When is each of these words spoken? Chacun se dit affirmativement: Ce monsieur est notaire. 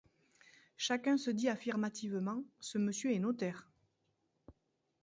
Chacun 0.77 1.15
se 1.15 1.29
dit 1.29 1.47
affirmativement: 1.47 2.43
Ce 2.59 2.79
monsieur 2.79 3.13
est 3.13 3.19
notaire. 3.19 3.69